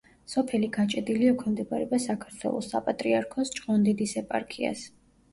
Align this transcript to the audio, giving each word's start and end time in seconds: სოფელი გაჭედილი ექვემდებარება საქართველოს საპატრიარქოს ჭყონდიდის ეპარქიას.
სოფელი 0.33 0.67
გაჭედილი 0.75 1.27
ექვემდებარება 1.31 1.99
საქართველოს 2.05 2.69
საპატრიარქოს 2.71 3.51
ჭყონდიდის 3.59 4.15
ეპარქიას. 4.23 4.83